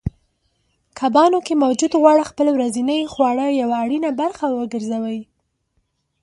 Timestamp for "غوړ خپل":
2.01-2.47